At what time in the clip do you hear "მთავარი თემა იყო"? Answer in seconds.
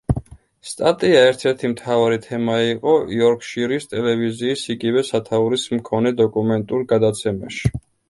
1.73-2.95